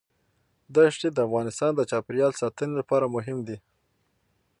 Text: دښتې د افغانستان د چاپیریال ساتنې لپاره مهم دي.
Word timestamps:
دښتې 0.75 1.09
د 1.11 1.17
افغانستان 1.27 1.71
د 1.75 1.81
چاپیریال 1.91 2.33
ساتنې 2.41 2.73
لپاره 2.79 3.05
مهم 3.15 3.37
دي. 3.47 3.57